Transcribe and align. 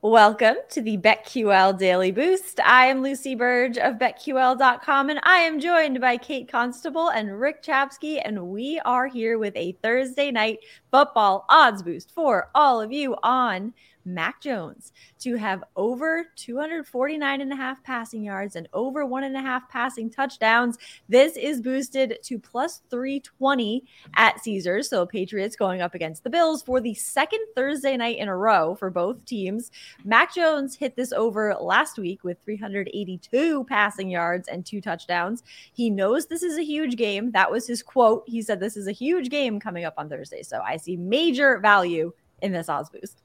Welcome 0.00 0.58
to 0.68 0.80
the 0.80 0.96
BetQL 0.96 1.76
Daily 1.76 2.12
Boost. 2.12 2.60
I 2.60 2.86
am 2.86 3.02
Lucy 3.02 3.34
Burge 3.34 3.78
of 3.78 3.96
BetQL.com, 3.96 5.10
and 5.10 5.18
I 5.24 5.38
am 5.38 5.58
joined 5.58 6.00
by 6.00 6.16
Kate 6.18 6.48
Constable 6.48 7.08
and 7.08 7.40
Rick 7.40 7.64
Chapsky, 7.64 8.22
and 8.24 8.46
we 8.46 8.78
are 8.84 9.08
here 9.08 9.38
with 9.38 9.56
a 9.56 9.72
Thursday 9.82 10.30
night 10.30 10.60
football 10.92 11.46
odds 11.48 11.82
boost 11.82 12.12
for 12.14 12.48
all 12.54 12.80
of 12.80 12.92
you 12.92 13.16
on 13.24 13.74
Mac 14.14 14.40
Jones 14.40 14.92
to 15.20 15.36
have 15.36 15.62
over 15.76 16.26
249 16.36 17.40
and 17.40 17.52
a 17.52 17.56
half 17.56 17.82
passing 17.82 18.24
yards 18.24 18.56
and 18.56 18.68
over 18.72 19.04
one 19.04 19.24
and 19.24 19.36
a 19.36 19.40
half 19.40 19.68
passing 19.68 20.10
touchdowns. 20.10 20.78
This 21.08 21.36
is 21.36 21.60
boosted 21.60 22.18
to 22.22 22.38
plus 22.38 22.82
320 22.90 23.84
at 24.16 24.40
Caesars. 24.40 24.88
So 24.88 25.06
Patriots 25.06 25.56
going 25.56 25.80
up 25.80 25.94
against 25.94 26.24
the 26.24 26.30
Bills 26.30 26.62
for 26.62 26.80
the 26.80 26.94
second 26.94 27.40
Thursday 27.54 27.96
night 27.96 28.18
in 28.18 28.28
a 28.28 28.36
row 28.36 28.74
for 28.74 28.90
both 28.90 29.24
teams. 29.24 29.70
Mac 30.04 30.34
Jones 30.34 30.76
hit 30.76 30.96
this 30.96 31.12
over 31.12 31.54
last 31.54 31.98
week 31.98 32.24
with 32.24 32.38
382 32.44 33.64
passing 33.64 34.08
yards 34.08 34.48
and 34.48 34.64
two 34.64 34.80
touchdowns. 34.80 35.42
He 35.72 35.90
knows 35.90 36.26
this 36.26 36.42
is 36.42 36.58
a 36.58 36.64
huge 36.64 36.96
game. 36.96 37.30
That 37.32 37.50
was 37.50 37.66
his 37.66 37.82
quote. 37.82 38.24
He 38.26 38.42
said, 38.42 38.60
This 38.60 38.76
is 38.76 38.86
a 38.86 38.92
huge 38.92 39.28
game 39.28 39.60
coming 39.60 39.84
up 39.84 39.94
on 39.98 40.08
Thursday. 40.08 40.42
So 40.42 40.60
I 40.60 40.76
see 40.76 40.96
major 40.96 41.58
value 41.58 42.12
in 42.42 42.52
this 42.52 42.68
odds 42.68 42.90
boost. 42.90 43.22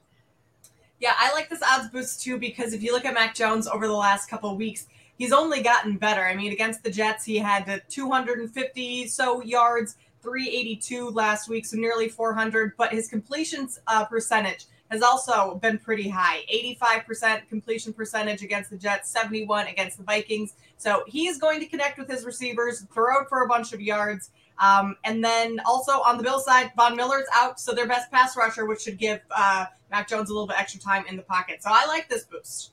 Yeah, 1.03 1.16
I 1.20 1.34
like 1.34 1.49
this 1.49 1.62
odds 1.62 1.89
boost 1.89 2.23
too 2.23 2.38
because 2.38 2.71
if 2.71 2.81
you 2.81 2.93
look 2.93 3.03
at 3.03 3.13
Mac 3.13 3.35
Jones 3.35 3.67
over 3.67 3.88
the 3.88 3.94
last 3.94 4.30
couple 4.30 4.55
weeks, 4.55 4.88
he's 5.17 5.34
only 5.34 5.61
gotten 5.61 5.98
better. 5.98 6.25
I 6.25 6.34
mean, 6.34 6.53
against 6.53 6.81
the 6.81 6.89
Jets, 6.89 7.25
he 7.25 7.35
had 7.35 7.84
250 7.89 9.08
so 9.09 9.44
yards, 9.44 9.97
382 10.21 11.09
last 11.09 11.49
week, 11.49 11.66
so 11.66 11.75
nearly 11.75 12.08
400. 12.08 12.77
But 12.77 12.94
his 12.94 13.09
completions 13.09 13.81
uh, 13.88 14.05
percentage 14.05 14.67
has 14.91 15.02
also 15.02 15.55
been 15.55 15.77
pretty 15.77 16.08
high 16.08 16.45
85% 16.81 17.49
completion 17.49 17.92
percentage 17.92 18.42
against 18.42 18.70
the 18.70 18.77
Jets, 18.77 19.09
71 19.09 19.67
against 19.67 19.97
the 19.97 20.03
Vikings. 20.03 20.53
So 20.77 21.03
he's 21.05 21.38
going 21.38 21.59
to 21.59 21.66
connect 21.66 21.99
with 21.99 22.09
his 22.09 22.23
receivers, 22.23 22.86
throw 22.94 23.23
it 23.23 23.27
for 23.27 23.44
a 23.44 23.47
bunch 23.49 23.73
of 23.73 23.81
yards. 23.81 24.30
Um, 24.64 24.95
and 25.03 25.22
then 25.22 25.59
also 25.66 25.92
on 25.92 26.16
the 26.16 26.23
Bill 26.23 26.39
side, 26.39 26.72
Von 26.78 26.95
Miller's 26.95 27.28
out, 27.36 27.59
so 27.59 27.73
their 27.73 27.88
best 27.88 28.09
pass 28.09 28.38
rusher, 28.38 28.66
which 28.66 28.81
should 28.81 28.97
give 28.97 29.20
uh, 29.36 29.66
Mac 29.92 30.08
Jones 30.08 30.30
a 30.30 30.33
little 30.33 30.47
bit 30.47 30.58
extra 30.58 30.80
time 30.80 31.05
in 31.08 31.17
the 31.17 31.22
pocket. 31.22 31.61
So 31.61 31.70
I 31.70 31.86
like 31.86 32.08
this 32.08 32.23
boost. 32.23 32.72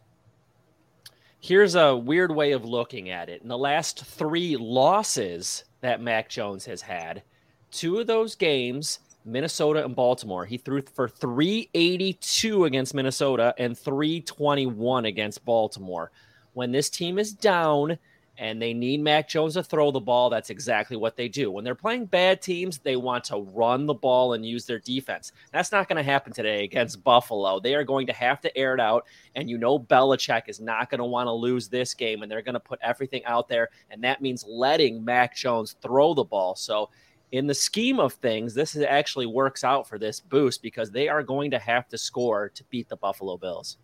Here's 1.41 1.75
a 1.75 1.97
weird 1.97 2.31
way 2.31 2.53
of 2.53 2.65
looking 2.65 3.11
at 3.11 3.29
it. 3.29 3.43
In 3.43 3.49
the 3.49 3.59
last 3.59 4.05
three 4.05 4.57
losses 4.57 5.65
that 5.81 6.01
Mac 6.01 6.29
Jones 6.29 6.65
has 6.67 6.81
had, 6.81 7.25
two 7.73 7.99
of 7.99 8.07
those 8.07 8.37
games, 8.37 9.01
Minnesota 9.25 9.85
and 9.85 9.97
Baltimore, 9.97 10.45
he 10.45 10.59
threw 10.59 10.83
for 10.95 11.09
382 11.09 12.67
against 12.67 12.95
Minnesota 12.95 13.53
and 13.59 13.77
321 13.77 15.07
against 15.07 15.45
Baltimore. 15.45 16.13
When 16.53 16.71
this 16.71 16.89
team 16.89 17.19
is 17.19 17.33
down, 17.33 17.99
and 18.41 18.61
they 18.61 18.73
need 18.73 19.03
Mac 19.03 19.29
Jones 19.29 19.53
to 19.53 19.63
throw 19.63 19.91
the 19.91 20.01
ball, 20.01 20.31
that's 20.31 20.49
exactly 20.49 20.97
what 20.97 21.15
they 21.15 21.29
do. 21.29 21.51
When 21.51 21.63
they're 21.63 21.75
playing 21.75 22.07
bad 22.07 22.41
teams, 22.41 22.79
they 22.79 22.97
want 22.97 23.23
to 23.25 23.47
run 23.53 23.85
the 23.85 23.93
ball 23.93 24.33
and 24.33 24.47
use 24.47 24.65
their 24.65 24.79
defense. 24.79 25.33
That's 25.53 25.71
not 25.71 25.89
going 25.89 25.99
to 25.99 26.11
happen 26.11 26.33
today 26.33 26.65
against 26.65 27.05
Buffalo. 27.05 27.61
They 27.61 27.75
are 27.75 27.85
going 27.85 28.07
to 28.07 28.15
have 28.15 28.41
to 28.41 28.57
air 28.57 28.73
it 28.73 28.81
out, 28.81 29.07
and 29.37 29.51
you 29.51 29.59
know 29.59 29.79
Belichick 29.79 30.49
is 30.49 30.59
not 30.59 30.89
going 30.89 31.01
to 31.01 31.05
want 31.05 31.27
to 31.27 31.33
lose 31.33 31.69
this 31.69 31.93
game, 31.93 32.23
and 32.23 32.33
they're 32.33 32.41
going 32.41 32.55
to 32.55 32.61
put 32.61 32.79
everything 32.83 33.23
out 33.27 33.47
there, 33.47 33.69
and 33.91 34.03
that 34.05 34.23
means 34.23 34.47
letting 34.49 35.05
Mac 35.05 35.37
Jones 35.37 35.77
throw 35.83 36.15
the 36.15 36.25
ball. 36.25 36.57
So, 36.57 36.89
in 37.33 37.47
the 37.47 37.55
scheme 37.55 38.01
of 38.01 38.15
things, 38.15 38.55
this 38.55 38.75
actually 38.75 39.27
works 39.27 39.65
out 39.65 39.87
for 39.87 39.99
this 39.99 40.19
boost 40.19 40.63
because 40.63 40.91
they 40.91 41.11
are 41.11 41.23
going 41.23 41.51
to 41.51 41.59
have 41.59 41.89
to 41.91 41.99
score 41.99 42.49
to 42.55 42.65
beat 42.71 42.89
the 42.89 42.97
Buffalo 42.97 43.37
Bills. 43.37 43.77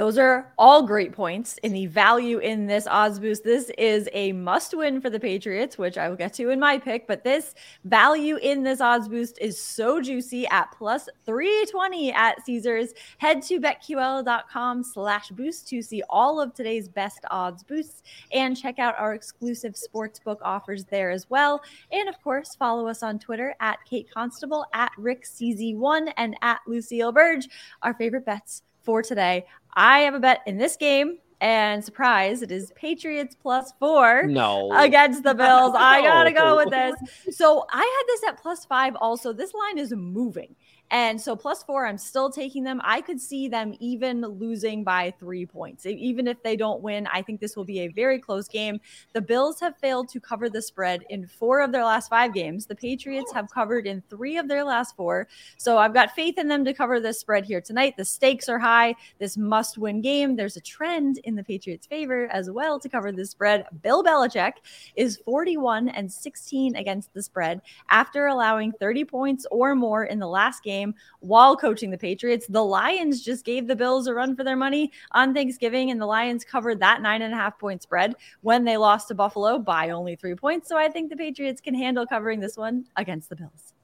Those 0.00 0.16
are 0.16 0.50
all 0.56 0.84
great 0.84 1.12
points 1.12 1.58
in 1.58 1.74
the 1.74 1.84
value 1.84 2.38
in 2.38 2.66
this 2.66 2.86
odds 2.86 3.18
boost. 3.18 3.44
This 3.44 3.70
is 3.76 4.08
a 4.14 4.32
must 4.32 4.74
win 4.74 4.98
for 4.98 5.10
the 5.10 5.20
Patriots, 5.20 5.76
which 5.76 5.98
I 5.98 6.08
will 6.08 6.16
get 6.16 6.32
to 6.36 6.48
in 6.48 6.58
my 6.58 6.78
pick. 6.78 7.06
But 7.06 7.22
this 7.22 7.54
value 7.84 8.36
in 8.36 8.62
this 8.62 8.80
odds 8.80 9.08
boost 9.08 9.36
is 9.42 9.62
so 9.62 10.00
juicy 10.00 10.48
at 10.48 10.72
plus 10.72 11.06
320 11.26 12.14
at 12.14 12.42
Caesars. 12.46 12.94
Head 13.18 13.42
to 13.42 13.60
betql.com 13.60 14.84
slash 14.84 15.28
boost 15.28 15.68
to 15.68 15.82
see 15.82 16.02
all 16.08 16.40
of 16.40 16.54
today's 16.54 16.88
best 16.88 17.26
odds 17.30 17.62
boosts 17.62 18.02
and 18.32 18.56
check 18.56 18.78
out 18.78 18.98
our 18.98 19.12
exclusive 19.12 19.74
sportsbook 19.74 20.38
offers 20.40 20.86
there 20.86 21.10
as 21.10 21.28
well. 21.28 21.60
And 21.92 22.08
of 22.08 22.18
course, 22.22 22.54
follow 22.54 22.88
us 22.88 23.02
on 23.02 23.18
Twitter 23.18 23.54
at 23.60 23.84
Kate 23.84 24.08
Constable, 24.10 24.64
at 24.72 24.92
Rick 24.96 25.26
CZ1, 25.26 26.10
and 26.16 26.36
at 26.40 26.60
Lucille 26.66 27.12
Burge. 27.12 27.50
Our 27.82 27.92
favorite 27.92 28.24
bets 28.24 28.62
for 28.82 29.02
today. 29.02 29.46
I 29.74 30.00
have 30.00 30.14
a 30.14 30.20
bet 30.20 30.40
in 30.46 30.58
this 30.58 30.76
game. 30.76 31.18
And 31.42 31.82
surprise, 31.82 32.42
it 32.42 32.50
is 32.50 32.70
Patriots 32.76 33.34
plus 33.34 33.72
four 33.80 34.24
no. 34.26 34.70
against 34.74 35.22
the 35.22 35.34
Bills. 35.34 35.74
I 35.74 36.02
gotta 36.02 36.32
go 36.32 36.56
with 36.56 36.68
this. 36.68 36.94
So 37.34 37.64
I 37.72 37.78
had 37.78 38.04
this 38.08 38.28
at 38.28 38.42
plus 38.42 38.66
five 38.66 38.94
also. 39.00 39.32
This 39.32 39.54
line 39.54 39.78
is 39.78 39.90
moving. 39.92 40.54
And 40.90 41.20
so 41.20 41.36
plus 41.36 41.62
four, 41.62 41.86
I'm 41.86 41.98
still 41.98 42.30
taking 42.30 42.64
them. 42.64 42.80
I 42.82 43.00
could 43.00 43.20
see 43.20 43.48
them 43.48 43.74
even 43.78 44.22
losing 44.22 44.82
by 44.82 45.14
three 45.20 45.46
points. 45.46 45.86
Even 45.86 46.26
if 46.26 46.42
they 46.42 46.56
don't 46.56 46.82
win, 46.82 47.06
I 47.12 47.22
think 47.22 47.40
this 47.40 47.56
will 47.56 47.64
be 47.64 47.80
a 47.80 47.88
very 47.88 48.18
close 48.18 48.48
game. 48.48 48.80
The 49.12 49.20
Bills 49.20 49.60
have 49.60 49.76
failed 49.76 50.08
to 50.08 50.20
cover 50.20 50.48
the 50.48 50.60
spread 50.60 51.04
in 51.08 51.28
four 51.28 51.60
of 51.60 51.70
their 51.70 51.84
last 51.84 52.08
five 52.08 52.34
games. 52.34 52.66
The 52.66 52.74
Patriots 52.74 53.32
have 53.32 53.50
covered 53.50 53.86
in 53.86 54.02
three 54.10 54.36
of 54.36 54.48
their 54.48 54.64
last 54.64 54.96
four. 54.96 55.28
So 55.58 55.78
I've 55.78 55.94
got 55.94 56.14
faith 56.16 56.38
in 56.38 56.48
them 56.48 56.64
to 56.64 56.74
cover 56.74 56.98
this 56.98 57.20
spread 57.20 57.44
here 57.44 57.60
tonight. 57.60 57.96
The 57.96 58.04
stakes 58.04 58.48
are 58.48 58.58
high. 58.58 58.96
This 59.20 59.36
must 59.36 59.78
win 59.78 60.00
game. 60.00 60.34
There's 60.34 60.56
a 60.56 60.60
trend 60.60 61.18
in 61.18 61.36
the 61.36 61.44
Patriots' 61.44 61.86
favor 61.86 62.26
as 62.32 62.50
well 62.50 62.80
to 62.80 62.88
cover 62.88 63.12
this 63.12 63.30
spread. 63.30 63.64
Bill 63.82 64.02
Belichick 64.02 64.54
is 64.96 65.18
41 65.24 65.88
and 65.90 66.10
16 66.10 66.74
against 66.74 67.14
the 67.14 67.22
spread 67.22 67.60
after 67.90 68.26
allowing 68.26 68.72
30 68.72 69.04
points 69.04 69.46
or 69.52 69.76
more 69.76 70.04
in 70.04 70.18
the 70.18 70.26
last 70.26 70.64
game 70.64 70.79
game 70.80 70.94
while 71.20 71.56
coaching 71.56 71.90
the 71.90 71.98
Patriots. 71.98 72.46
The 72.48 72.64
Lions 72.64 73.22
just 73.22 73.44
gave 73.44 73.66
the 73.66 73.76
Bills 73.76 74.06
a 74.06 74.14
run 74.14 74.36
for 74.36 74.44
their 74.44 74.56
money 74.56 74.92
on 75.12 75.34
Thanksgiving, 75.34 75.90
and 75.90 76.00
the 76.00 76.06
Lions 76.06 76.44
covered 76.44 76.80
that 76.80 77.02
nine 77.02 77.22
and 77.22 77.32
a 77.32 77.36
half 77.36 77.58
point 77.58 77.82
spread 77.82 78.14
when 78.42 78.64
they 78.64 78.76
lost 78.76 79.08
to 79.08 79.14
Buffalo 79.14 79.58
by 79.58 79.90
only 79.90 80.16
three 80.16 80.34
points. 80.34 80.68
So 80.68 80.76
I 80.76 80.88
think 80.88 81.10
the 81.10 81.16
Patriots 81.16 81.60
can 81.60 81.74
handle 81.74 82.06
covering 82.06 82.40
this 82.40 82.56
one 82.56 82.86
against 82.96 83.28
the 83.28 83.36
Bills. 83.36 83.74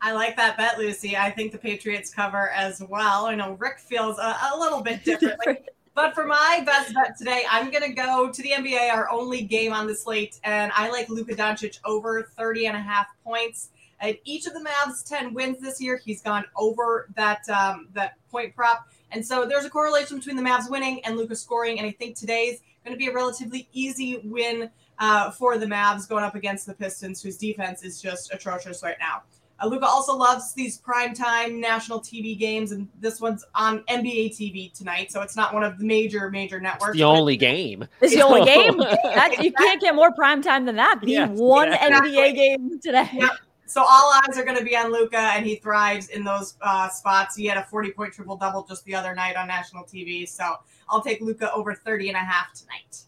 I 0.00 0.12
like 0.12 0.36
that 0.36 0.56
bet, 0.56 0.78
Lucy. 0.78 1.16
I 1.16 1.30
think 1.30 1.50
the 1.50 1.58
Patriots 1.58 2.14
cover 2.14 2.50
as 2.50 2.80
well. 2.88 3.26
I 3.26 3.34
know 3.34 3.54
Rick 3.54 3.80
feels 3.80 4.18
a, 4.18 4.36
a 4.52 4.58
little 4.58 4.80
bit 4.80 5.04
differently. 5.04 5.58
But 5.98 6.14
for 6.14 6.24
my 6.24 6.62
best 6.64 6.94
bet 6.94 7.18
today, 7.18 7.42
I'm 7.50 7.72
going 7.72 7.82
to 7.82 7.92
go 7.92 8.30
to 8.30 8.42
the 8.42 8.50
NBA, 8.50 8.88
our 8.92 9.10
only 9.10 9.42
game 9.42 9.72
on 9.72 9.88
the 9.88 9.96
slate, 9.96 10.38
and 10.44 10.70
I 10.76 10.90
like 10.90 11.08
Luka 11.08 11.34
Doncic 11.34 11.80
over 11.84 12.22
30 12.38 12.68
and 12.68 12.76
a 12.76 12.80
half 12.80 13.08
points. 13.24 13.70
At 14.00 14.16
each 14.24 14.46
of 14.46 14.54
the 14.54 14.60
Mavs 14.60 15.06
10 15.08 15.34
wins 15.34 15.58
this 15.60 15.80
year, 15.80 16.00
he's 16.04 16.22
gone 16.22 16.44
over 16.56 17.08
that 17.16 17.48
um, 17.48 17.88
that 17.94 18.14
point 18.30 18.54
prop. 18.54 18.88
And 19.10 19.24
so 19.24 19.46
there's 19.46 19.64
a 19.64 19.70
correlation 19.70 20.18
between 20.18 20.36
the 20.36 20.42
Mavs 20.42 20.70
winning 20.70 21.04
and 21.04 21.16
Luka 21.16 21.34
scoring. 21.34 21.78
And 21.78 21.86
I 21.86 21.90
think 21.92 22.16
today's 22.16 22.60
going 22.84 22.94
to 22.94 22.98
be 22.98 23.10
a 23.10 23.14
relatively 23.14 23.68
easy 23.72 24.20
win 24.24 24.70
uh, 24.98 25.30
for 25.30 25.58
the 25.58 25.66
Mavs 25.66 26.08
going 26.08 26.24
up 26.24 26.34
against 26.34 26.66
the 26.66 26.74
Pistons, 26.74 27.22
whose 27.22 27.36
defense 27.36 27.82
is 27.82 28.00
just 28.00 28.32
atrocious 28.32 28.82
right 28.82 28.96
now. 29.00 29.22
Uh, 29.60 29.66
Luka 29.66 29.86
also 29.86 30.14
loves 30.14 30.52
these 30.54 30.80
primetime 30.80 31.58
national 31.58 32.00
TV 32.00 32.38
games, 32.38 32.70
and 32.70 32.88
this 33.00 33.20
one's 33.20 33.44
on 33.56 33.80
NBA 33.88 34.30
TV 34.30 34.72
tonight, 34.72 35.10
so 35.10 35.20
it's 35.20 35.34
not 35.34 35.52
one 35.52 35.64
of 35.64 35.78
the 35.78 35.84
major 35.84 36.30
major 36.30 36.60
networks. 36.60 36.88
It's 36.90 36.98
the 36.98 37.04
only 37.04 37.36
game. 37.36 37.84
It's 38.00 38.14
the 38.14 38.22
only 38.22 38.44
game. 38.44 38.78
That, 38.78 39.42
you 39.42 39.52
can't 39.52 39.80
get 39.80 39.96
more 39.96 40.12
primetime 40.12 40.64
than 40.64 40.76
that. 40.76 41.00
The 41.00 41.10
yes, 41.10 41.30
one 41.32 41.72
yeah, 41.72 41.90
NBA 41.90 42.06
exactly. 42.06 42.32
game 42.32 42.80
today. 42.80 43.08
Yep. 43.14 43.30
So 43.68 43.82
all 43.82 44.12
eyes 44.14 44.38
are 44.38 44.44
going 44.44 44.56
to 44.56 44.64
be 44.64 44.74
on 44.74 44.90
Luka, 44.90 45.18
and 45.18 45.44
he 45.44 45.56
thrives 45.56 46.08
in 46.08 46.24
those 46.24 46.54
uh, 46.62 46.88
spots. 46.88 47.36
He 47.36 47.44
had 47.44 47.58
a 47.58 47.64
40 47.64 47.92
point 47.92 48.14
triple 48.14 48.36
double 48.36 48.64
just 48.64 48.82
the 48.86 48.94
other 48.94 49.14
night 49.14 49.36
on 49.36 49.46
national 49.46 49.84
TV. 49.84 50.26
So 50.26 50.54
I'll 50.88 51.02
take 51.02 51.20
Luka 51.20 51.52
over 51.52 51.74
30 51.74 52.08
and 52.08 52.16
a 52.16 52.20
half 52.20 52.54
tonight. 52.54 53.04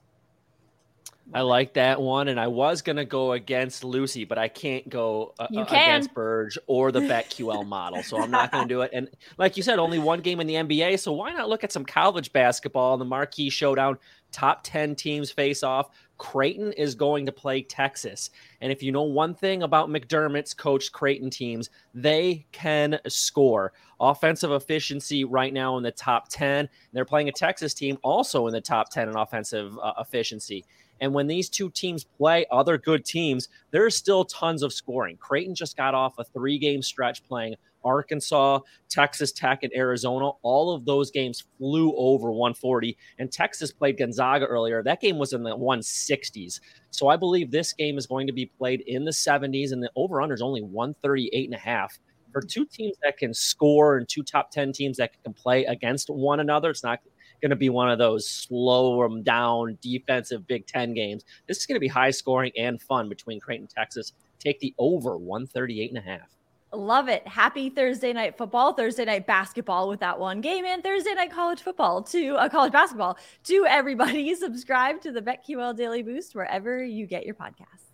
I 1.33 1.43
like 1.43 1.75
that 1.75 2.01
one, 2.01 2.29
and 2.29 2.41
I 2.41 2.49
was 2.49 2.83
gonna 2.83 3.05
go 3.05 3.33
against 3.33 3.85
Lucy, 3.85 4.25
but 4.25 4.37
I 4.37 4.49
can't 4.49 4.89
go 4.89 5.33
uh, 5.39 5.45
uh 5.45 5.65
can. 5.65 5.77
against 5.77 6.12
Burge 6.12 6.59
or 6.67 6.91
the 6.91 7.01
BetQL 7.01 7.65
model, 7.67 8.03
so 8.03 8.21
I'm 8.21 8.33
not 8.33 8.51
gonna 8.51 8.67
do 8.67 8.81
it. 8.81 8.91
And 8.93 9.09
like 9.39 9.56
you 9.56 9.63
said, 9.63 9.79
only 9.79 10.01
one 10.01 10.23
game 10.23 10.41
in 10.41 10.49
the 10.49 10.55
NBA, 10.55 10.99
so 10.99 11.13
why 11.13 11.31
not 11.31 11.49
look 11.49 11.63
at 11.63 11.71
some 11.71 11.85
college 11.85 12.33
basketball? 12.33 12.99
The 12.99 13.05
marquee 13.05 13.49
showdown, 13.49 13.99
top 14.33 14.63
ten 14.65 14.97
teams 14.97 15.31
face 15.31 15.63
off. 15.63 15.91
Creighton 16.20 16.75
is 16.75 16.94
going 16.94 17.25
to 17.25 17.32
play 17.32 17.62
Texas. 17.62 18.28
And 18.61 18.70
if 18.70 18.82
you 18.82 18.93
know 18.93 19.05
one 19.05 19.34
thing 19.34 19.62
about 19.62 19.88
McDermott's 19.88 20.52
coached 20.52 20.93
Creighton 20.93 21.31
teams, 21.31 21.70
they 21.94 22.44
can 22.52 23.00
score. 23.08 23.72
Offensive 23.99 24.52
efficiency 24.52 25.25
right 25.25 25.52
now 25.52 25.78
in 25.78 25.82
the 25.82 25.90
top 25.90 26.28
10. 26.28 26.69
They're 26.93 27.06
playing 27.06 27.31
a 27.31 27.32
Texas 27.32 27.72
team 27.72 27.96
also 28.02 28.46
in 28.49 28.52
the 28.52 28.61
top 28.61 28.90
10 28.90 29.08
in 29.08 29.17
offensive 29.17 29.78
uh, 29.82 29.94
efficiency. 29.99 30.67
And 31.00 31.14
when 31.14 31.26
these 31.26 31.49
two 31.49 31.70
teams 31.70 32.05
play 32.05 32.44
other 32.50 32.76
good 32.76 33.06
teams, 33.06 33.49
there's 33.70 33.96
still 33.96 34.26
tons 34.26 34.62
of 34.62 34.75
scoring. 34.75 35.17
Creighton 35.17 35.55
just 35.55 35.75
got 35.75 35.94
off 35.94 36.19
a 36.19 36.25
three 36.25 36.58
game 36.58 36.82
stretch 36.82 37.25
playing 37.25 37.55
Arkansas, 37.85 38.61
Texas 38.88 39.32
Tech, 39.32 39.62
and 39.62 39.73
Arizona. 39.75 40.31
All 40.43 40.75
of 40.75 40.85
those 40.85 41.11
games 41.11 41.44
flew 41.59 41.94
over 41.97 42.31
140. 42.31 42.97
And 43.19 43.31
Texas 43.31 43.73
played 43.73 43.99
Gonzaga 43.99 44.47
earlier. 44.47 44.82
That 44.82 45.00
game 45.00 45.19
was 45.19 45.32
in 45.32 45.43
the 45.43 45.56
160s. 45.56 46.61
So 46.91 47.09
I 47.09 47.17
believe 47.17 47.50
this 47.50 47.73
game 47.73 47.99
is 47.99 48.06
going 48.06 48.27
to 48.27 48.32
be 48.32 48.47
played 48.47 48.82
in 48.82 49.05
the 49.05 49.11
70s, 49.11 49.73
and 49.73 49.82
the 49.82 49.91
over 49.97 50.21
under 50.21 50.35
is 50.35 50.43
only 50.43 50.62
138 50.62 51.44
and 51.44 51.55
a 51.55 51.59
half. 51.59 51.99
For 52.32 52.41
two 52.41 52.65
teams 52.65 52.97
that 53.03 53.19
can 53.19 53.35
score 53.35 53.97
and 53.97 54.09
two 54.09 54.23
top 54.23 54.50
10 54.50 54.73
teams 54.73 54.97
that 54.99 55.21
can 55.25 55.32
play 55.32 55.65
against 55.65 56.11
one 56.11 56.41
another, 56.41 56.71
it's 56.71 56.85
not 56.85 57.00
going 57.41 57.50
to 57.50 57.56
be 57.56 57.71
one 57.71 57.91
of 57.91 57.99
those 57.99 58.29
slow 58.29 59.03
them 59.03 59.23
down 59.23 59.79
defensive 59.81 60.47
Big 60.47 60.67
Ten 60.67 60.94
games. 60.94 61.25
This 61.49 61.59
is 61.59 61.67
going 61.67 61.77
to 61.77 61.81
be 61.81 61.88
high 61.88 62.11
scoring 62.11 62.53
and 62.56 62.81
fun 62.81 63.09
between 63.09 63.41
Creighton, 63.41 63.67
Texas. 63.67 64.12
Take 64.38 64.61
the 64.61 64.75
over 64.79 65.17
138 65.17 65.91
and 65.91 65.99
a 65.99 66.00
half. 66.00 66.29
Love 66.72 67.08
it. 67.08 67.26
Happy 67.26 67.69
Thursday 67.69 68.12
night 68.12 68.38
football, 68.38 68.72
Thursday 68.72 69.05
night 69.05 69.26
basketball 69.26 69.88
with 69.88 69.99
that 70.00 70.20
one 70.20 70.40
game, 70.40 70.64
and 70.64 70.84
Thursday 70.84 71.14
night 71.14 71.32
college 71.32 71.61
football 71.61 72.00
to 72.00 72.37
uh, 72.37 72.49
college 72.49 72.72
basketball 72.72 73.19
to 73.43 73.67
everybody. 73.69 74.32
Subscribe 74.37 75.00
to 75.00 75.11
the 75.11 75.20
BetQL 75.20 75.76
Daily 75.76 76.02
Boost 76.02 76.34
wherever 76.34 76.82
you 76.82 77.06
get 77.06 77.26
your 77.26 77.34
podcasts. 77.34 77.90